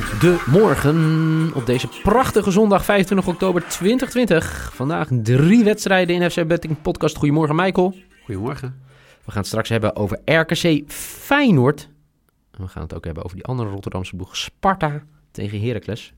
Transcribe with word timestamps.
Goedemorgen 0.00 1.50
op 1.54 1.66
deze 1.66 1.88
prachtige 2.02 2.50
zondag 2.50 2.84
25 2.84 3.28
oktober 3.28 3.68
2020. 3.68 4.70
Vandaag 4.74 5.08
drie 5.22 5.64
wedstrijden 5.64 6.16
in 6.16 6.30
FC 6.30 6.46
Betting 6.46 6.82
Podcast. 6.82 7.16
Goedemorgen 7.16 7.56
Michael. 7.56 7.94
Goedemorgen. 8.24 8.82
We 9.24 9.30
gaan 9.30 9.40
het 9.40 9.46
straks 9.46 9.68
hebben 9.68 9.96
over 9.96 10.20
RKC 10.24 10.90
Feyenoord. 10.92 11.88
En 12.50 12.62
we 12.62 12.68
gaan 12.68 12.82
het 12.82 12.94
ook 12.94 13.04
hebben 13.04 13.24
over 13.24 13.36
die 13.36 13.46
andere 13.46 13.68
Rotterdamse 13.68 14.16
boeg 14.16 14.36
Sparta 14.36 15.02
tegen 15.30 15.60
Heracles. 15.60 16.14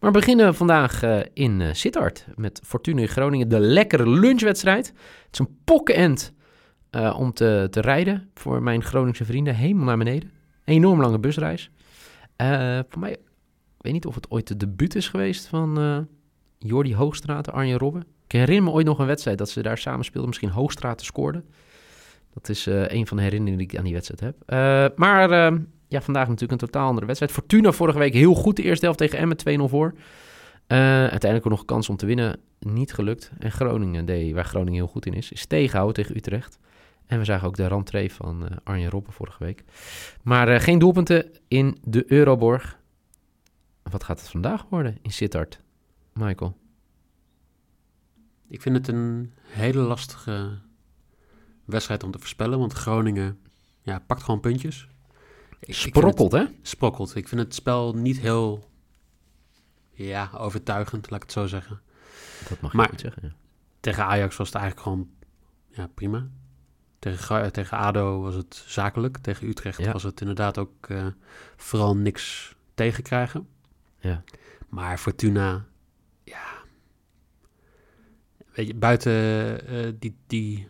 Maar 0.00 0.12
we 0.12 0.18
beginnen 0.18 0.54
vandaag 0.54 1.04
uh, 1.04 1.18
in 1.32 1.60
uh, 1.60 1.68
Sittard 1.72 2.26
met 2.36 2.60
Fortuna 2.64 3.00
in 3.00 3.08
Groningen. 3.08 3.48
De 3.48 3.60
lekkere 3.60 4.08
lunchwedstrijd. 4.10 4.86
Het 4.86 5.32
is 5.32 5.38
een 5.38 5.58
pokkenend 5.64 6.32
uh, 6.90 7.16
om 7.18 7.32
te, 7.32 7.68
te 7.70 7.80
rijden 7.80 8.30
voor 8.34 8.62
mijn 8.62 8.82
Groningse 8.82 9.24
vrienden. 9.24 9.54
Helemaal 9.54 9.84
naar 9.84 9.98
beneden. 9.98 10.30
Enorm 10.64 11.00
lange 11.00 11.18
busreis. 11.18 11.70
Uh, 12.42 12.78
voor 12.88 13.00
mij, 13.00 13.16
ik 13.78 13.84
weet 13.84 13.92
niet 13.92 14.06
of 14.06 14.14
het 14.14 14.30
ooit 14.30 14.48
de 14.48 14.56
debuut 14.56 14.94
is 14.94 15.08
geweest 15.08 15.46
van 15.46 15.80
uh, 15.80 15.98
Jordi 16.58 16.94
Hoogstraat 16.94 17.46
en 17.46 17.52
Arjen 17.52 17.78
Robben. 17.78 18.02
Ik 18.24 18.32
herinner 18.32 18.64
me 18.64 18.70
ooit 18.70 18.86
nog 18.86 18.98
een 18.98 19.06
wedstrijd 19.06 19.38
dat 19.38 19.50
ze 19.50 19.62
daar 19.62 19.78
samen 19.78 20.04
speelden. 20.04 20.28
Misschien 20.28 20.50
Hoogstraat 20.50 21.02
scoorde. 21.02 21.42
Dat 22.34 22.48
is 22.48 22.66
uh, 22.66 22.88
een 22.88 23.06
van 23.06 23.16
de 23.16 23.22
herinneringen 23.22 23.58
die 23.58 23.68
ik 23.72 23.78
aan 23.78 23.84
die 23.84 23.92
wedstrijd 23.92 24.20
heb. 24.20 24.96
maar 24.96 25.30
ja, 25.88 26.00
vandaag 26.00 26.28
natuurlijk 26.28 26.52
een 26.52 26.68
totaal 26.68 26.88
andere 26.88 27.06
wedstrijd. 27.06 27.32
Fortuna 27.32 27.72
vorige 27.72 27.98
week 27.98 28.12
heel 28.12 28.34
goed 28.34 28.56
de 28.56 28.62
eerste 28.62 28.84
helft 28.84 28.98
tegen 29.00 29.18
Emmen 29.18 29.60
2-0 29.60 29.70
voor. 29.70 29.94
uiteindelijk 30.66 31.46
ook 31.46 31.52
nog 31.52 31.64
kans 31.64 31.88
om 31.88 31.96
te 31.96 32.06
winnen. 32.06 32.40
Niet 32.58 32.92
gelukt. 32.92 33.30
En 33.38 33.52
Groningen 33.52 34.34
waar 34.34 34.44
Groningen 34.44 34.80
heel 34.80 34.92
goed 34.92 35.06
in 35.06 35.14
is, 35.14 35.32
is 35.32 35.46
tegenhouden 35.46 35.94
tegen 35.94 36.16
Utrecht. 36.16 36.58
En 37.06 37.18
we 37.18 37.24
zagen 37.24 37.46
ook 37.46 37.56
de 37.56 37.66
rentree 37.66 38.12
van 38.12 38.48
Arjen 38.64 38.90
Robben 38.90 39.12
vorige 39.12 39.44
week. 39.44 39.64
Maar 40.22 40.60
geen 40.60 40.78
doelpunten 40.78 41.26
in 41.48 41.78
de 41.84 42.04
Euroborg. 42.06 42.77
Wat 43.90 44.04
gaat 44.04 44.20
het 44.20 44.28
vandaag 44.28 44.66
worden 44.68 44.98
in 45.02 45.12
Sittard, 45.12 45.60
Michael? 46.12 46.56
Ik 48.48 48.62
vind 48.62 48.76
het 48.76 48.88
een 48.88 49.32
hele 49.40 49.80
lastige 49.80 50.58
wedstrijd 51.64 52.02
om 52.02 52.10
te 52.10 52.18
voorspellen. 52.18 52.58
Want 52.58 52.72
Groningen 52.72 53.38
ja, 53.82 53.98
pakt 53.98 54.22
gewoon 54.22 54.40
puntjes. 54.40 54.88
Sprokkelt, 55.60 56.32
het, 56.32 56.48
hè? 56.48 56.54
Sprokkelt. 56.62 57.14
Ik 57.14 57.28
vind 57.28 57.40
het 57.40 57.54
spel 57.54 57.94
niet 57.94 58.18
heel 58.18 58.70
ja, 59.90 60.30
overtuigend, 60.34 61.10
laat 61.10 61.20
ik 61.20 61.24
het 61.24 61.32
zo 61.32 61.46
zeggen. 61.46 61.80
Dat 62.48 62.60
mag 62.60 62.72
maar 62.72 62.84
je 62.84 62.90
niet 62.90 63.00
zeggen, 63.00 63.22
ja. 63.24 63.34
tegen 63.80 64.04
Ajax 64.04 64.36
was 64.36 64.46
het 64.46 64.56
eigenlijk 64.56 64.86
gewoon 64.86 65.10
ja, 65.68 65.86
prima. 65.94 66.28
Tegen, 66.98 67.52
tegen 67.52 67.78
ADO 67.78 68.20
was 68.20 68.34
het 68.34 68.64
zakelijk. 68.66 69.18
Tegen 69.18 69.48
Utrecht 69.48 69.78
ja. 69.78 69.92
was 69.92 70.02
het 70.02 70.20
inderdaad 70.20 70.58
ook 70.58 70.88
uh, 70.88 71.06
vooral 71.56 71.96
niks 71.96 72.54
tegenkrijgen. 72.74 73.48
Ja. 73.98 74.22
Maar 74.68 74.98
Fortuna, 74.98 75.66
ja... 76.24 76.46
Weet 78.54 78.66
je, 78.66 78.74
buiten 78.74 79.12
uh, 79.72 79.92
die, 79.98 80.16
die, 80.26 80.68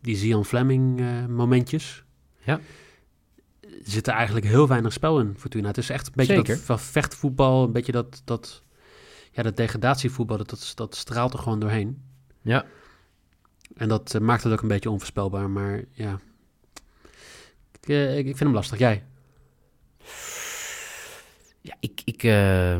die 0.00 0.16
Zion 0.16 0.44
Fleming 0.44 1.00
uh, 1.00 1.26
momentjes... 1.26 2.04
Ja. 2.38 2.60
zit 3.82 4.06
er 4.06 4.14
eigenlijk 4.14 4.46
heel 4.46 4.68
weinig 4.68 4.92
spel 4.92 5.20
in 5.20 5.34
Fortuna. 5.38 5.68
Het 5.68 5.78
is 5.78 5.90
echt 5.90 6.06
een 6.06 6.12
beetje 6.14 6.34
Zeker. 6.34 6.60
dat 6.66 6.80
vechtvoetbal, 6.80 7.64
een 7.64 7.72
beetje 7.72 7.92
dat... 7.92 8.22
dat 8.24 8.62
ja, 9.34 9.42
dat 9.42 9.56
degradatievoetbal, 9.56 10.36
dat, 10.36 10.50
dat, 10.50 10.72
dat 10.74 10.94
straalt 10.94 11.32
er 11.32 11.38
gewoon 11.38 11.60
doorheen. 11.60 12.02
Ja. 12.42 12.64
En 13.76 13.88
dat 13.88 14.14
uh, 14.14 14.20
maakt 14.20 14.42
het 14.42 14.52
ook 14.52 14.62
een 14.62 14.68
beetje 14.68 14.90
onvoorspelbaar. 14.90 15.50
Maar 15.50 15.84
ja, 15.90 16.20
ik, 17.80 17.88
ik, 17.88 18.16
ik, 18.16 18.24
vind 18.24 18.38
hem 18.38 18.52
lastig. 18.52 18.78
Jij? 18.78 19.04
Ja, 21.64 21.74
ik, 21.80 22.02
ik, 22.04 22.22
uh, 22.22 22.76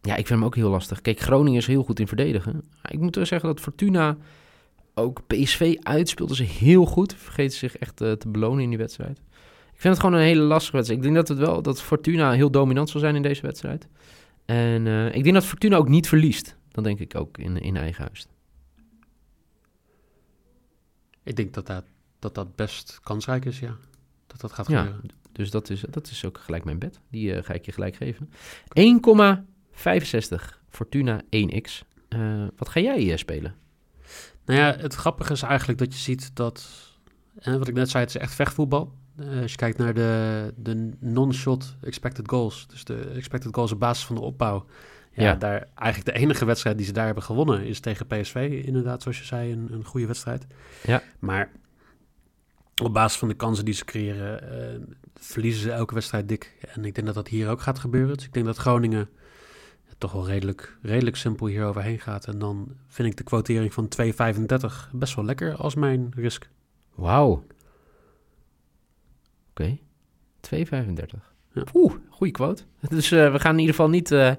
ja, 0.00 0.16
ik 0.16 0.26
vind 0.26 0.28
hem 0.28 0.44
ook 0.44 0.54
heel 0.54 0.70
lastig. 0.70 1.00
Kijk, 1.00 1.20
Groningen 1.20 1.58
is 1.58 1.66
heel 1.66 1.82
goed 1.82 2.00
in 2.00 2.08
verdedigen. 2.08 2.64
Ik 2.88 2.98
moet 2.98 3.14
wel 3.14 3.26
zeggen 3.26 3.48
dat 3.48 3.60
Fortuna 3.60 4.16
ook 4.94 5.26
PSV 5.26 5.76
uitspeelde 5.82 6.34
ze 6.34 6.42
heel 6.42 6.86
goed. 6.86 7.14
Vergeten 7.14 7.58
zich 7.58 7.76
echt 7.76 7.96
te 7.96 8.28
belonen 8.28 8.62
in 8.62 8.68
die 8.68 8.78
wedstrijd. 8.78 9.18
Ik 9.72 9.80
vind 9.80 9.94
het 9.94 10.04
gewoon 10.04 10.20
een 10.20 10.26
hele 10.26 10.42
lastige 10.42 10.76
wedstrijd. 10.76 11.04
Ik 11.04 11.12
denk 11.12 11.26
dat 11.26 11.36
het 11.36 11.46
wel 11.46 11.62
dat 11.62 11.82
Fortuna 11.82 12.32
heel 12.32 12.50
dominant 12.50 12.90
zal 12.90 13.00
zijn 13.00 13.16
in 13.16 13.22
deze 13.22 13.42
wedstrijd. 13.42 13.88
En 14.44 14.86
ik 15.14 15.22
denk 15.22 15.34
dat 15.34 15.44
Fortuna 15.44 15.76
ook 15.76 15.88
niet 15.88 16.08
verliest. 16.08 16.56
Dan 16.70 16.84
denk 16.84 16.98
ik 16.98 17.14
ook 17.14 17.38
in, 17.38 17.58
in 17.58 17.76
eigen 17.76 18.04
huis. 18.04 18.26
Ik 21.22 21.36
denk 21.36 21.54
dat 21.54 21.66
dat, 21.66 21.84
dat 22.18 22.34
dat 22.34 22.56
best 22.56 23.00
kansrijk 23.02 23.44
is, 23.44 23.58
ja. 23.58 23.76
Dat 24.26 24.40
dat 24.40 24.52
gaat 24.52 24.66
gebeuren. 24.66 25.00
Ja, 25.02 25.23
dus 25.34 25.50
dat 25.50 25.70
is, 25.70 25.84
dat 25.90 26.10
is 26.10 26.24
ook 26.24 26.38
gelijk 26.38 26.64
mijn 26.64 26.78
bed. 26.78 27.00
Die 27.10 27.34
uh, 27.34 27.42
ga 27.42 27.52
ik 27.52 27.64
je 27.64 27.72
gelijk 27.72 27.96
geven. 27.96 28.30
1,65 28.80 30.34
Fortuna 30.68 31.22
1x. 31.22 31.86
Uh, 32.08 32.46
wat 32.56 32.68
ga 32.68 32.80
jij 32.80 33.04
uh, 33.04 33.16
spelen? 33.16 33.54
Nou 34.44 34.60
ja, 34.60 34.76
het 34.76 34.94
grappige 34.94 35.32
is 35.32 35.42
eigenlijk 35.42 35.78
dat 35.78 35.92
je 35.92 35.98
ziet 35.98 36.36
dat... 36.36 36.68
En 37.38 37.58
wat 37.58 37.68
ik 37.68 37.74
net 37.74 37.90
zei, 37.90 38.04
het 38.04 38.14
is 38.14 38.20
echt 38.20 38.34
vechtvoetbal. 38.34 38.92
als 39.40 39.50
je 39.50 39.56
kijkt 39.56 39.78
naar 39.78 39.94
de, 39.94 40.52
de 40.56 40.90
non-shot 40.98 41.76
expected 41.80 42.28
goals. 42.28 42.66
Dus 42.66 42.84
de 42.84 43.12
expected 43.14 43.54
goals 43.54 43.72
op 43.72 43.80
basis 43.80 44.04
van 44.04 44.16
de 44.16 44.22
opbouw. 44.22 44.66
Ja, 45.12 45.22
ja, 45.22 45.34
daar 45.34 45.68
eigenlijk 45.74 46.16
de 46.16 46.22
enige 46.22 46.44
wedstrijd 46.44 46.76
die 46.76 46.86
ze 46.86 46.92
daar 46.92 47.04
hebben 47.04 47.22
gewonnen 47.22 47.64
is 47.64 47.80
tegen 47.80 48.06
PSV. 48.06 48.62
Inderdaad, 48.64 49.02
zoals 49.02 49.18
je 49.18 49.24
zei, 49.24 49.52
een, 49.52 49.68
een 49.72 49.84
goede 49.84 50.06
wedstrijd. 50.06 50.46
Ja. 50.82 51.02
Maar 51.18 51.50
op 52.82 52.92
basis 52.92 53.18
van 53.18 53.28
de 53.28 53.34
kansen 53.34 53.64
die 53.64 53.74
ze 53.74 53.84
creëren, 53.84 54.42
uh, 54.44 54.86
verliezen 55.14 55.62
ze 55.62 55.70
elke 55.70 55.94
wedstrijd 55.94 56.28
dik. 56.28 56.56
En 56.74 56.84
ik 56.84 56.94
denk 56.94 57.06
dat 57.06 57.16
dat 57.16 57.28
hier 57.28 57.48
ook 57.48 57.60
gaat 57.60 57.78
gebeuren. 57.78 58.16
Dus 58.16 58.24
ik 58.24 58.32
denk 58.32 58.46
dat 58.46 58.56
Groningen 58.56 59.08
toch 59.98 60.12
wel 60.12 60.26
redelijk, 60.26 60.76
redelijk 60.82 61.16
simpel 61.16 61.46
hier 61.46 61.64
overheen 61.64 62.00
gaat. 62.00 62.26
En 62.26 62.38
dan 62.38 62.76
vind 62.86 63.08
ik 63.08 63.16
de 63.16 63.24
quotering 63.24 63.72
van 63.74 63.88
2,35 64.02 64.90
best 64.92 65.14
wel 65.14 65.24
lekker 65.24 65.56
als 65.56 65.74
mijn 65.74 66.12
risk. 66.16 66.48
Wauw. 66.94 67.44
Oké. 69.50 69.78
Okay. 70.40 70.64
2,35. 70.64 71.04
Ja. 71.52 71.64
Oeh, 71.74 71.94
goede 72.08 72.32
quote. 72.32 72.62
Dus 72.88 73.10
uh, 73.10 73.32
we 73.32 73.40
gaan 73.40 73.52
in 73.52 73.58
ieder 73.58 73.74
geval 73.74 73.90
niet... 73.90 74.10
Uh, 74.10 74.32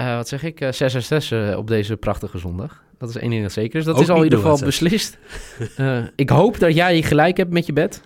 uh, 0.00 0.16
wat 0.16 0.28
zeg 0.28 0.42
ik? 0.42 0.60
Uh, 0.60 0.72
6 0.72 0.92
6 1.06 1.30
uh, 1.30 1.56
op 1.56 1.66
deze 1.66 1.96
prachtige 1.96 2.38
zondag. 2.38 2.82
Dat 2.98 3.08
is 3.08 3.16
één 3.16 3.30
ding 3.30 3.42
dat 3.42 3.52
zeker 3.52 3.78
is. 3.78 3.84
Dat 3.84 3.94
Ook 3.94 4.02
is 4.02 4.10
al 4.10 4.16
in 4.16 4.22
ieder 4.22 4.38
geval 4.38 4.60
0-6. 4.60 4.64
beslist. 4.64 5.18
Uh, 5.78 6.04
ik 6.16 6.30
hoop 6.30 6.58
dat 6.58 6.74
jij 6.74 7.02
gelijk 7.02 7.36
hebt 7.36 7.52
met 7.52 7.66
je 7.66 7.72
bed. 7.72 8.02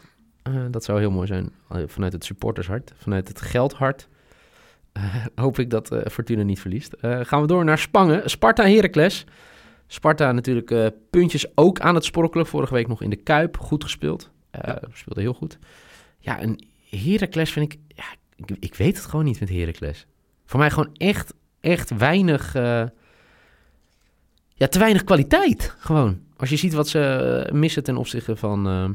Uh, 0.48 0.54
dat 0.70 0.84
zou 0.84 0.98
heel 0.98 1.10
mooi 1.10 1.26
zijn. 1.26 1.52
Vanuit 1.86 2.12
het 2.12 2.24
supportershart. 2.24 2.92
Vanuit 2.96 3.28
het 3.28 3.40
geldhart. 3.40 4.08
Hoop 5.34 5.58
ik 5.58 5.70
dat 5.70 5.96
Fortuna 6.10 6.42
niet 6.42 6.60
verliest. 6.60 6.94
Gaan 7.00 7.40
we 7.40 7.46
door 7.46 7.64
naar 7.64 7.78
Spangen. 7.78 8.30
Sparta 8.30 8.64
Heracles. 8.64 9.24
Sparta 9.86 10.32
natuurlijk 10.32 10.92
puntjes 11.10 11.46
ook 11.56 11.80
aan 11.80 11.94
het 11.94 12.04
sprokkelen. 12.04 12.46
Vorige 12.46 12.74
week 12.74 12.88
nog 12.88 13.02
in 13.02 13.10
de 13.10 13.16
Kuip. 13.16 13.58
Goed 13.58 13.84
gespeeld. 13.84 14.30
Ja. 14.50 14.80
Speelde 14.92 15.20
heel 15.20 15.32
goed. 15.32 15.58
Ja, 16.18 16.38
en 16.38 16.66
Heracles 16.90 17.52
vind 17.52 17.72
ik... 17.72 17.78
Ja, 17.88 18.04
ik... 18.36 18.56
Ik 18.60 18.74
weet 18.74 18.96
het 18.96 19.06
gewoon 19.06 19.24
niet 19.24 19.40
met 19.40 19.48
Heracles. 19.48 20.06
Voor 20.44 20.58
mij 20.58 20.70
gewoon 20.70 20.90
echt, 20.96 21.34
echt 21.68 21.96
weinig... 21.96 22.54
Uh, 22.54 22.84
ja, 24.54 24.66
te 24.66 24.78
weinig 24.78 25.04
kwaliteit. 25.04 25.74
Gewoon. 25.78 26.20
Als 26.36 26.50
je 26.50 26.56
ziet 26.56 26.72
wat 26.72 26.88
ze 26.88 27.44
uh, 27.46 27.52
missen 27.52 27.82
ten 27.82 27.96
opzichte 27.96 28.36
van 28.36 28.68
uh, 28.68 28.90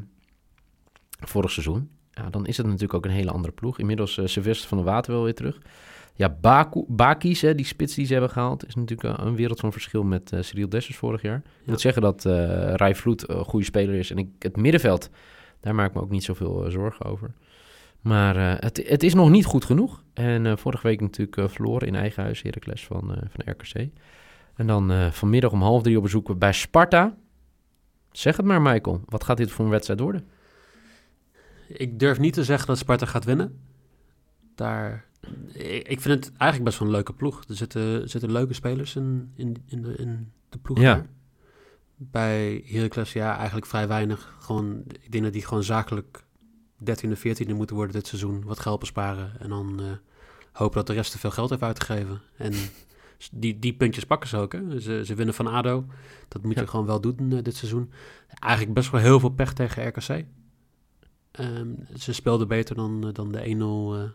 vorig 1.19 1.51
seizoen. 1.51 1.89
Ja, 2.11 2.29
dan 2.29 2.45
is 2.45 2.57
het 2.57 2.65
natuurlijk 2.65 2.93
ook 2.93 3.05
een 3.05 3.11
hele 3.11 3.31
andere 3.31 3.53
ploeg. 3.53 3.79
Inmiddels 3.79 4.17
uh, 4.17 4.25
Sylvester 4.25 4.67
van 4.67 4.77
der 4.77 4.87
Water 4.87 5.13
wel 5.13 5.23
weer 5.23 5.35
terug. 5.35 5.57
Ja, 6.15 6.37
Baku, 6.41 6.83
Bakis, 6.87 7.41
hè, 7.41 7.55
die 7.55 7.65
spits 7.65 7.95
die 7.95 8.05
ze 8.05 8.11
hebben 8.11 8.31
gehaald, 8.31 8.67
is 8.67 8.75
natuurlijk 8.75 9.19
een 9.19 9.35
wereld 9.35 9.59
van 9.59 9.71
verschil 9.71 10.03
met 10.03 10.31
uh, 10.31 10.41
Cyril 10.41 10.69
Dessers 10.69 10.97
vorig 10.97 11.21
jaar. 11.21 11.37
Ik 11.37 11.43
ja. 11.65 11.71
moet 11.71 11.81
zeggen 11.81 12.01
dat 12.01 12.25
uh, 12.25 12.33
Rai 12.73 12.95
Vloed 12.95 13.29
een 13.29 13.45
goede 13.45 13.65
speler 13.65 13.95
is. 13.95 14.11
En 14.11 14.17
ik, 14.17 14.27
het 14.39 14.57
middenveld, 14.57 15.09
daar 15.59 15.75
maak 15.75 15.87
ik 15.87 15.95
me 15.95 16.01
ook 16.01 16.09
niet 16.09 16.23
zoveel 16.23 16.65
zorgen 16.71 17.05
over. 17.05 17.31
Maar 18.03 18.35
eh, 18.35 18.59
het, 18.59 18.83
het 18.87 19.03
is 19.03 19.13
nog 19.13 19.29
niet 19.29 19.45
goed 19.45 19.65
genoeg. 19.65 20.03
En 20.13 20.45
eh, 20.45 20.57
vorige 20.57 20.87
week 20.87 21.01
natuurlijk 21.01 21.37
eh, 21.37 21.47
verloren 21.47 21.87
in 21.87 21.95
eigen 21.95 22.23
huis, 22.23 22.41
Heracles 22.41 22.85
van, 22.85 23.17
van 23.29 23.53
RKC. 23.53 23.89
En 24.55 24.67
dan 24.67 25.11
vanmiddag 25.11 25.51
om 25.51 25.61
half 25.61 25.83
drie 25.83 25.97
op 25.97 26.03
bezoek 26.03 26.37
bij 26.39 26.53
Sparta. 26.53 27.17
Zeg 28.11 28.37
het 28.37 28.45
maar, 28.45 28.61
Michael. 28.61 29.01
Wat 29.05 29.23
gaat 29.23 29.37
dit 29.37 29.51
voor 29.51 29.65
een 29.65 29.71
wedstrijd 29.71 29.99
worden? 29.99 30.27
Ik 31.67 31.99
durf 31.99 32.19
niet 32.19 32.33
te 32.33 32.43
zeggen 32.43 32.67
dat 32.67 32.77
Sparta 32.77 33.05
gaat 33.05 33.25
winnen. 33.25 33.59
Daar, 34.55 35.05
ik 35.53 35.87
ik 35.87 36.01
vind 36.01 36.25
het 36.25 36.31
eigenlijk 36.37 36.63
best 36.63 36.79
wel 36.79 36.87
een 36.87 36.93
leuke 36.93 37.13
ploeg. 37.13 37.43
Er 37.47 37.55
zitten, 37.55 38.09
zitten 38.09 38.31
leuke 38.31 38.53
spelers 38.53 38.95
in, 38.95 39.31
in, 39.35 39.63
in, 39.65 39.81
de, 39.81 39.95
in 39.95 40.31
de 40.49 40.57
ploeg. 40.57 40.79
Ja. 40.79 40.93
daar. 40.93 41.07
Bij 41.95 42.63
Heracles, 42.65 43.13
ja, 43.13 43.35
eigenlijk 43.35 43.65
vrij 43.65 43.87
weinig. 43.87 44.35
Gewoon, 44.39 44.83
ik 45.01 45.11
denk 45.11 45.23
dat 45.23 45.33
die 45.33 45.45
gewoon 45.45 45.63
zakelijk 45.63 46.22
13e, 46.85 47.17
14e 47.17 47.55
moeten 47.55 47.75
worden 47.75 47.95
dit 47.95 48.07
seizoen. 48.07 48.43
Wat 48.45 48.59
geld 48.59 48.79
besparen. 48.79 49.31
En 49.39 49.49
dan 49.49 49.79
eh, 49.81 49.85
hopen 50.51 50.75
dat 50.75 50.87
de 50.87 50.93
rest 50.93 51.11
te 51.11 51.19
veel 51.19 51.31
geld 51.31 51.49
heeft 51.49 51.61
uitgegeven. 51.61 52.21
En 52.37 52.53
die, 53.31 53.59
die 53.59 53.73
puntjes 53.73 54.03
pakken 54.05 54.29
ze 54.29 54.37
ook. 54.37 54.51
Hè. 54.53 54.79
Ze, 54.79 55.01
ze 55.05 55.15
winnen 55.15 55.35
van 55.35 55.47
ADO. 55.47 55.85
Dat 56.27 56.43
moet 56.43 56.55
Ja. 56.55 56.61
je 56.61 56.67
gewoon 56.67 56.85
wel 56.85 57.01
doen 57.01 57.31
eh, 57.31 57.43
dit 57.43 57.55
seizoen. 57.55 57.91
Eigenlijk 58.39 58.73
best 58.73 58.91
wel 58.91 59.01
heel 59.01 59.19
veel 59.19 59.29
pech 59.29 59.53
tegen 59.53 59.87
RKC. 59.87 60.25
Ehm, 61.31 61.67
ze 61.97 62.13
speelden 62.13 62.47
beter 62.47 62.75
dan, 62.75 63.07
eh, 63.07 63.13
dan 63.13 63.31
de 63.31 63.39
1-0 63.45 63.95
eh, 63.95 64.09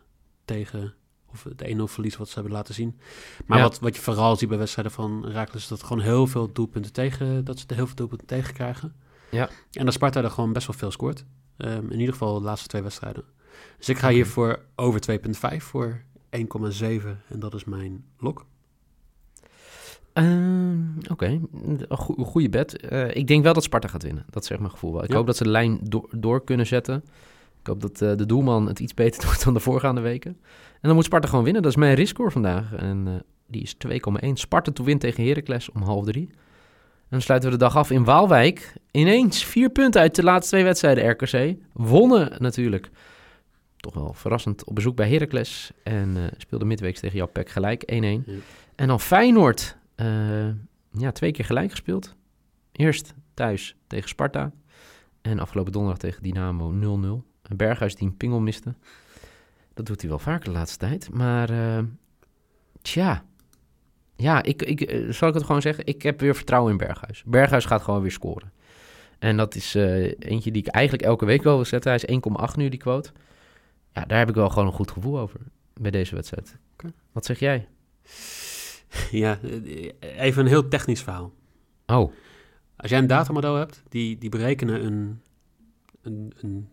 tegen... 0.44 0.94
Of 1.32 1.44
het 1.44 1.62
1-0 1.62 1.82
verlies 1.88 2.16
wat 2.16 2.28
ze 2.28 2.34
hebben 2.34 2.52
laten 2.52 2.74
zien. 2.74 2.98
Maar 3.46 3.58
Ja. 3.58 3.64
wat, 3.64 3.78
wat 3.78 3.96
je 3.96 4.02
vooral 4.02 4.36
ziet 4.36 4.48
bij 4.48 4.58
wedstrijden 4.58 4.92
van 4.92 5.26
Raakles... 5.26 5.62
is 5.62 5.68
dat 5.68 5.82
gewoon 5.82 6.02
heel 6.02 6.26
veel 6.26 6.52
doelpunten 6.52 6.92
tegen... 6.92 7.44
dat 7.44 7.58
ze 7.58 7.64
heel 7.74 7.86
veel 7.86 7.96
doelpunten 7.96 8.26
tegen 8.26 8.54
krijgen. 8.54 8.94
Ja. 9.30 9.48
En 9.72 9.84
dat 9.84 9.94
Sparta 9.94 10.22
er 10.22 10.30
gewoon 10.30 10.52
best 10.52 10.66
wel 10.66 10.76
veel 10.76 10.90
scoort. 10.90 11.24
Ehm, 11.58 11.84
in 11.90 11.98
ieder 11.98 12.12
geval 12.12 12.38
de 12.38 12.44
laatste 12.44 12.68
twee 12.68 12.82
wedstrijden. 12.82 13.24
Dus 13.78 13.88
ik 13.88 13.98
ga 13.98 14.08
hier 14.10 14.26
voor 14.26 14.58
over 14.76 15.00
2,5 15.00 15.64
voor 15.64 16.00
1,7. 16.30 17.22
En 17.28 17.38
dat 17.38 17.54
is 17.54 17.64
mijn 17.64 18.04
lok. 18.18 18.46
Ehm, 20.12 20.78
Oké, 21.10 21.26
een 21.26 21.86
goe- 21.88 22.24
goede 22.24 22.48
bet. 22.48 22.76
Eh, 22.80 23.14
ik 23.16 23.26
denk 23.26 23.42
wel 23.42 23.52
dat 23.52 23.62
Sparta 23.62 23.88
gaat 23.88 24.02
winnen. 24.02 24.24
Dat 24.30 24.42
is 24.42 24.50
echt 24.50 24.60
mijn 24.60 24.72
gevoel 24.72 24.92
wel. 24.92 25.02
Ik 25.04 25.10
Ja. 25.10 25.16
hoop 25.16 25.26
dat 25.26 25.36
ze 25.36 25.42
de 25.42 25.48
lijn 25.50 25.78
door, 25.82 26.08
door 26.16 26.44
kunnen 26.44 26.66
zetten. 26.66 27.04
Ik 27.60 27.66
hoop 27.66 27.80
dat 27.80 28.02
eh, 28.02 28.16
de 28.16 28.26
doelman 28.26 28.66
het 28.66 28.78
iets 28.80 28.94
beter 28.94 29.22
doet 29.28 29.44
dan 29.44 29.54
de 29.54 29.60
voorgaande 29.60 30.00
weken. 30.00 30.30
En 30.72 30.78
dan 30.80 30.94
moet 30.94 31.04
Sparta 31.04 31.28
gewoon 31.28 31.44
winnen. 31.44 31.62
Dat 31.62 31.70
is 31.70 31.76
mijn 31.78 31.94
riskscore 31.94 32.30
vandaag. 32.30 32.72
En 32.74 33.02
eh, 33.06 33.14
die 33.46 33.62
is 33.62 33.74
2,1. 33.74 34.36
Sparta 34.36 34.72
to 34.72 34.84
win 34.84 34.98
tegen 34.98 35.24
Heracles 35.26 35.70
om 35.70 35.82
half 35.82 36.04
drie. 36.04 36.30
En 37.08 37.14
dan 37.14 37.20
sluiten 37.20 37.50
we 37.50 37.56
de 37.56 37.62
dag 37.64 37.76
af 37.76 37.90
in 37.90 38.04
Waalwijk. 38.04 38.72
Ineens 38.90 39.44
vier 39.44 39.70
punten 39.70 40.00
uit 40.00 40.14
de 40.14 40.22
laatste 40.22 40.50
twee 40.50 40.64
wedstrijden 40.64 41.10
RKC. 41.10 41.56
Wonnen 41.72 42.34
natuurlijk. 42.38 42.90
Toch 43.76 43.94
wel 43.94 44.12
verrassend 44.12 44.64
op 44.64 44.74
bezoek 44.74 44.96
bij 44.96 45.08
Heracles. 45.10 45.70
En 45.82 46.16
eh 46.16 46.22
speelde 46.36 46.64
midweeks 46.64 47.00
tegen 47.00 47.16
Japek 47.18 47.48
gelijk 47.48 47.82
1-1. 47.92 47.94
Ja. 47.94 48.20
En 48.74 48.88
dan 48.88 49.00
Feyenoord. 49.00 49.76
eh, 49.94 50.48
ja, 50.92 51.12
twee 51.12 51.30
keer 51.30 51.44
gelijk 51.44 51.70
gespeeld. 51.70 52.14
Eerst 52.72 53.14
thuis 53.34 53.76
tegen 53.86 54.08
Sparta. 54.08 54.52
En 55.22 55.38
afgelopen 55.38 55.72
donderdag 55.72 56.00
tegen 56.00 56.22
Dynamo 56.22 56.72
0-0. 56.72 57.24
Een 57.42 57.56
Berghuis 57.56 57.94
die 57.94 58.08
een 58.08 58.16
pingel 58.16 58.40
miste. 58.40 58.74
Dat 59.74 59.86
doet 59.86 60.00
hij 60.00 60.10
wel 60.10 60.18
vaker 60.18 60.44
de 60.44 60.50
laatste 60.50 60.78
tijd. 60.78 61.10
Maar 61.12 61.50
eh, 61.50 61.84
tja. 62.82 63.24
Ja, 64.20 64.42
ik, 64.42 64.62
ik, 64.62 64.80
eh, 64.80 65.12
zal 65.12 65.28
ik 65.28 65.34
het 65.34 65.44
gewoon 65.44 65.62
zeggen? 65.62 65.86
Ik 65.86 66.02
heb 66.02 66.20
weer 66.20 66.34
vertrouwen 66.34 66.72
in 66.72 66.78
Berghuis. 66.78 67.22
Berghuis 67.26 67.64
gaat 67.64 67.82
gewoon 67.82 68.00
weer 68.02 68.10
scoren. 68.10 68.52
En 69.18 69.36
dat 69.36 69.54
is 69.54 69.74
eh, 69.74 70.04
eentje 70.18 70.50
die 70.50 70.62
ik 70.62 70.68
eigenlijk 70.68 71.04
elke 71.04 71.24
week 71.24 71.42
wel 71.42 71.54
wil 71.54 71.64
zetten. 71.64 71.90
Hij 71.90 72.00
is 72.02 72.20
1,8 72.50 72.56
nu, 72.56 72.68
die 72.68 72.78
quote. 72.78 73.10
Ja, 73.92 74.04
daar 74.04 74.18
heb 74.18 74.28
ik 74.28 74.34
wel 74.34 74.48
gewoon 74.48 74.66
een 74.66 74.72
goed 74.72 74.90
gevoel 74.90 75.18
over 75.18 75.40
bij 75.74 75.90
deze 75.90 76.14
wedstrijd. 76.14 76.56
Wat 77.12 77.24
zeg 77.24 77.38
jij? 77.38 77.66
Ja, 79.10 79.38
eh, 79.42 80.20
even 80.20 80.42
een 80.42 80.48
heel 80.48 80.68
technisch 80.68 81.02
verhaal. 81.02 81.32
Oh, 81.86 82.12
Als 82.76 82.90
jij 82.90 82.98
een 82.98 83.06
datamodel 83.06 83.54
hebt, 83.54 83.82
die, 83.88 84.18
die 84.18 84.28
berekenen 84.30 84.84
een, 84.84 85.22
een, 86.02 86.32
een, 86.40 86.68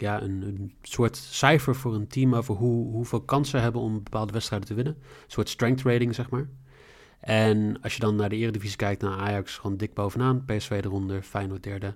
ja, 0.00 0.22
een, 0.22 0.74
soort 0.82 1.16
cijfer 1.16 1.74
voor 1.74 1.94
een 1.94 2.06
team 2.06 2.34
over 2.34 2.54
hoe, 2.54 2.92
hoeveel 2.92 3.20
kansen 3.20 3.60
hebben 3.60 3.80
om 3.80 4.02
bepaalde 4.02 4.32
wedstrijden 4.32 4.68
te 4.68 4.74
winnen. 4.74 4.94
Een 4.94 5.24
soort 5.26 5.48
strength 5.48 5.82
rating, 5.82 6.14
zeg 6.14 6.30
maar. 6.30 6.48
En 7.20 7.80
als 7.82 7.94
je 7.94 8.00
dan 8.00 8.16
naar 8.16 8.28
de 8.28 8.36
Eredivisie 8.36 8.76
kijkt, 8.76 9.02
naar 9.02 9.18
Ajax 9.18 9.56
gewoon 9.56 9.76
dik 9.76 9.94
bovenaan, 9.94 10.44
PSV 10.44 10.80
eronder, 10.84 11.22
Feyenoord 11.22 11.62
derde. 11.62 11.94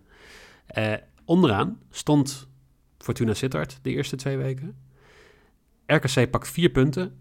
Eh, 0.67 0.95
onderaan 1.25 1.79
stond 1.91 2.49
Fortuna 2.99 3.35
Sittard 3.35 3.79
de 3.83 3.91
eerste 3.91 4.17
twee 4.17 4.37
weken. 4.37 4.77
RKC 5.87 6.31
pakt 6.31 6.49
vier 6.49 6.71
punten 6.71 7.19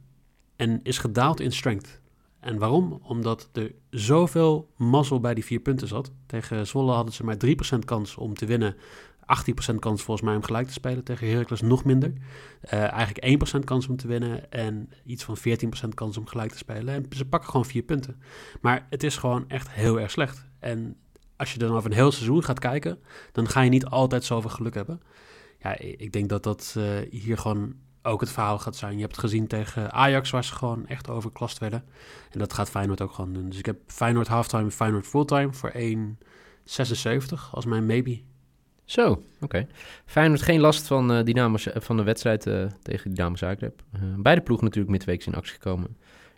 en 0.56 0.80
is 0.84 0.98
gedaald 0.98 1.40
in 1.40 1.52
strength. 1.52 2.02
En 2.40 2.58
waarom? 2.58 3.00
Omdat 3.04 3.50
er 3.54 3.72
zoveel 3.90 4.72
mazzel 4.78 5.20
bij 5.20 5.34
die 5.34 5.46
vier 5.46 5.60
punten 5.60 5.88
zat. 5.88 6.12
Tegen 6.26 6.68
Zwolle 6.68 6.92
hadden 6.92 7.14
ze 7.14 7.24
maar 7.24 7.38
3% 7.38 7.86
kans 7.86 8.16
om 8.16 8.34
te 8.34 8.46
winnen. 8.46 8.76
18% 9.22 9.76
kans 9.80 10.02
volgens 10.02 10.28
mij 10.28 10.36
om 10.36 10.44
gelijk 10.44 10.68
te 10.68 10.74
spelen. 10.74 11.04
Tegen 11.04 11.30
Heracles 11.30 11.62
nog 11.62 11.84
minder. 11.84 12.14
Eh, 12.62 12.92
eigenlijk 12.92 13.26
1% 13.26 13.64
kans 13.64 13.88
om 13.88 13.98
te 13.98 14.08
winnen 14.08 14.52
en 14.52 14.90
iets 15.06 15.24
van 15.24 15.38
14% 15.38 15.94
kans 15.94 16.18
om 16.18 16.28
gelijk 16.28 16.52
te 16.52 16.58
spelen. 16.58 16.94
En 16.94 17.06
ze 17.10 17.26
pakken 17.26 17.50
gewoon 17.50 17.66
vier 17.66 17.84
punten. 17.84 18.22
Maar 18.62 18.88
het 18.90 19.04
is 19.04 19.18
gewoon 19.18 19.50
echt 19.50 19.70
heel 19.72 20.00
erg 20.00 20.12
slecht. 20.12 20.46
En 20.60 20.96
als 21.36 21.54
je 21.54 21.60
dan 21.60 21.76
over 21.76 21.90
een 21.90 21.96
heel 21.96 22.12
seizoen 22.12 22.44
gaat 22.44 22.60
kijken, 22.60 23.00
dan 23.32 23.48
ga 23.48 23.62
je 23.62 23.70
niet 23.70 23.86
altijd 23.86 24.24
zoveel 24.24 24.50
geluk 24.50 24.74
hebben. 24.74 25.02
Ja, 25.60 25.78
ik 25.78 26.12
denk 26.12 26.30
dat 26.30 26.44
dat 26.44 26.76
eh, 26.78 26.84
hier 27.10 27.38
gewoon 27.38 27.76
ook 28.02 28.22
het 28.22 28.32
verhaal 28.32 28.60
gaat 28.60 28.76
zijn. 28.76 28.94
Je 28.94 29.02
hebt 29.02 29.16
het 29.16 29.26
gezien 29.26 29.48
tegen 29.48 29.92
Ajax, 29.92 30.30
waar 30.30 30.44
ze 30.44 30.54
gewoon 30.54 30.88
echt 30.88 31.10
overklast 31.10 31.58
werden. 31.58 31.84
En 32.32 32.40
dat 32.40 32.54
gaat 32.54 32.70
Feyenoord 32.70 33.02
ook 33.02 33.14
gewoon 33.14 33.34
doen. 33.34 33.50
Dus 33.50 33.58
ik 33.58 33.66
heb 33.66 33.78
Feyenoord 33.88 34.28
halftime 34.28 34.64
en 34.64 34.72
Feyenoord 34.72 35.08
fulltime 35.08 35.54
voor 35.54 35.72
1,76 35.72 37.52
als 37.52 37.66
mijn 37.66 37.86
maybe. 37.86 38.22
Zo, 38.86 39.24
oké. 39.42 39.68
Feyenoord 40.06 40.42
geen 40.42 40.60
last 40.60 40.88
van, 40.88 41.12
eh 41.14 41.24
Dynamo, 41.24 41.58
Z- 41.58 41.68
van 41.74 41.98
de 41.98 42.04
wedstrijd 42.04 42.48
eh, 42.48 42.66
tegen 42.82 43.14
Dynamo 43.14 43.36
Zagreb. 43.36 43.82
Eh, 43.92 44.02
beide 44.18 44.42
ploegen 44.42 44.66
natuurlijk 44.66 44.92
midweeks 44.94 45.26
in 45.28 45.36
actie 45.36 45.54
gekomen. 45.54 45.98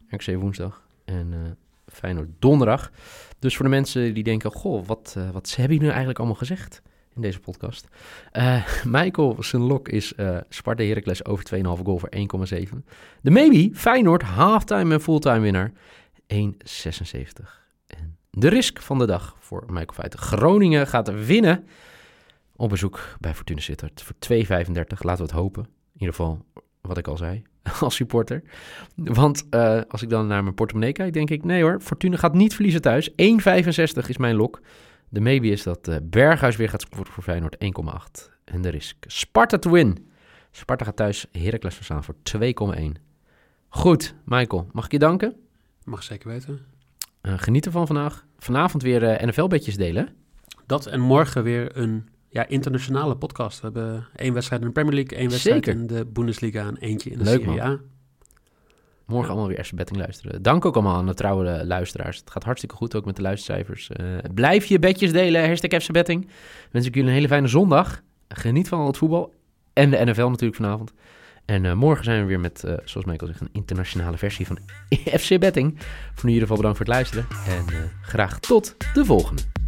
RKC 0.10 0.36
woensdag 0.36 0.82
en 1.06 1.28
eh 1.34 1.40
Feyenoord 1.86 2.30
donderdag. 2.40 2.92
Dus 3.40 3.56
voor 3.56 3.66
de 3.66 3.72
mensen 3.72 4.14
die 4.14 4.24
denken, 4.24 4.52
goh, 4.52 4.86
wat, 4.86 5.14
eh, 5.18 5.30
wat 5.30 5.48
hebben 5.50 5.64
jullie 5.64 5.80
nu 5.82 5.88
eigenlijk 5.88 6.18
allemaal 6.18 6.38
gezegd 6.38 6.82
in 7.16 7.22
deze 7.22 7.40
podcast? 7.40 7.88
Eh, 8.32 8.66
Michael, 8.86 9.36
zijn 9.40 9.62
lok 9.62 9.90
is 9.90 10.16
eh 10.16 10.38
Sparta 10.50 10.84
Heracles 10.84 11.26
over 11.26 11.46
2,5 11.46 11.62
goal 11.84 11.98
voor 11.98 12.10
1,7. 12.10 12.86
De 13.22 13.32
maybe, 13.32 13.70
Feyenoord, 13.76 14.22
halftime 14.22 14.94
en 14.94 15.02
fulltime 15.02 15.40
winnaar, 15.40 15.72
1,76. 16.34 17.62
En 17.88 18.18
de 18.30 18.48
risk 18.48 18.80
van 18.82 18.98
de 18.98 19.06
dag 19.06 19.36
voor 19.40 19.64
Michael 19.68 19.94
Feiten. 19.94 20.20
Groningen 20.20 20.88
gaat 20.88 21.26
winnen 21.26 21.68
op 22.64 22.70
bezoek 22.70 23.00
bij 23.20 23.34
Fortuna 23.34 23.60
Sittard 23.60 24.04
voor 24.04 24.16
2,35. 24.16 24.46
Laten 24.48 24.98
we 24.98 25.08
het 25.08 25.32
hopen. 25.32 25.64
In 25.64 26.00
ieder 26.00 26.16
geval, 26.16 26.46
wat 26.82 26.98
ik 26.98 27.08
al 27.08 27.18
zei, 27.18 27.44
als 27.80 27.96
supporter. 27.96 28.44
Want 28.96 29.50
eh, 29.50 29.82
als 29.88 30.02
ik 30.02 30.10
dan 30.10 30.28
naar 30.28 30.44
mijn 30.44 30.56
portemonnee 30.56 30.92
kijk, 30.92 31.14
denk 31.14 31.30
ik... 31.30 31.44
nee 31.44 31.62
hoor, 31.62 31.82
Fortuna 31.82 32.18
gaat 32.18 32.34
niet 32.34 32.54
verliezen 32.54 32.82
thuis. 32.82 33.10
1,65 33.10 33.16
is 34.08 34.18
mijn 34.18 34.36
lok. 34.36 34.62
De 35.10 35.22
maybe 35.22 35.48
is 35.48 35.64
dat 35.64 35.88
eh, 35.88 35.98
Berghuis 36.04 36.56
weer 36.56 36.70
gaat 36.70 36.82
scoren 36.82 37.12
voor 37.12 37.24
Feyenoord 37.24 37.56
1,8. 37.56 38.30
En 38.44 38.62
de 38.62 38.70
risk 38.70 38.96
Sparta 39.08 39.58
to 39.58 39.72
win. 39.72 40.08
Sparta 40.52 40.86
gaat 40.86 40.96
thuis 40.96 41.26
Heracles 41.32 41.76
verstaan 41.76 42.04
voor 42.04 42.16
2,1. 42.38 42.84
Goed, 43.70 44.16
Michael, 44.26 44.68
mag 44.72 44.86
ik 44.86 44.92
je 44.92 45.00
danken? 45.00 45.36
Mag 45.84 46.04
zeker 46.04 46.30
weten. 46.30 46.60
Eh, 47.22 47.34
geniet 47.38 47.66
ervan 47.66 47.88
vandaag. 47.88 48.26
Vanavond 48.38 48.84
weer 48.84 49.28
NFL-bedjes 49.28 49.76
delen. 49.76 50.10
Dat 50.66 50.86
en 50.86 51.00
morgen 51.00 51.44
weer 51.44 51.78
een 51.78 52.12
ja, 52.34 52.48
internationale 52.48 53.16
podcast. 53.16 53.60
We 53.60 53.64
hebben 53.64 54.08
één 54.16 54.34
wedstrijd 54.34 54.62
in 54.62 54.68
de 54.68 54.74
Premier 54.74 54.94
League, 54.94 55.18
één 55.18 55.30
wedstrijd 55.30 55.66
Zeker. 55.66 55.80
in 55.80 55.88
de 55.88 56.06
Bundesliga 56.06 56.68
en 56.68 56.78
eentje 56.78 57.10
in 57.10 57.18
de 57.18 57.24
Leuk, 57.24 57.44
Serie 57.44 57.64
A. 57.64 57.80
Morgen 59.06 59.30
allemaal 59.32 59.48
weer 59.48 59.64
FC 59.64 59.74
Betting 59.74 60.00
luisteren. 60.00 60.42
Dank 60.42 60.66
ook 60.66 60.74
allemaal 60.74 60.96
aan 60.96 61.06
de 61.06 61.14
trouwe 61.14 61.66
luisteraars. 61.66 62.18
Het 62.18 62.32
gaat 62.32 62.44
hartstikke 62.44 62.76
goed 62.76 62.96
ook 62.96 63.06
met 63.06 63.16
de 63.16 63.22
luistercijfers. 63.22 63.90
Eh, 63.90 64.06
blijf 64.34 64.66
je 64.66 64.80
bedjes 64.80 65.12
delen, 65.12 65.48
hashtag 65.48 65.84
FC 65.84 65.92
Betting. 65.92 66.28
Wens 66.72 66.86
ik 66.86 66.94
jullie 66.94 67.10
een 67.10 67.16
hele 67.16 67.28
fijne 67.28 67.48
zondag. 67.48 68.02
Geniet 68.28 68.68
van 68.68 68.80
al 68.80 68.88
het 68.88 68.98
voetbal. 68.98 69.34
En 69.74 69.90
de 69.90 70.06
NFL 70.06 70.28
natuurlijk 70.28 70.56
vanavond. 70.56 70.94
En 71.46 71.66
eh, 71.66 71.74
morgen 71.74 72.04
zijn 72.04 72.22
we 72.22 72.28
weer 72.28 72.40
met, 72.40 72.64
eh, 72.64 72.74
zoals 72.84 73.08
Michael 73.08 73.32
zegt, 73.32 73.42
een 73.42 73.50
internationale 73.52 74.18
versie 74.18 74.48
van 74.48 74.60
FC 75.20 75.40
Betting. 75.40 75.80
Voor 76.14 76.26
nu 76.26 76.36
in 76.36 76.40
ieder 76.40 76.42
geval 76.42 76.58
bedankt 76.58 76.78
voor 76.78 76.86
het 76.86 76.96
luisteren. 76.96 77.26
En 77.48 77.92
graag 78.02 78.40
tot 78.40 78.76
de 78.94 79.06
volgende. 79.06 79.63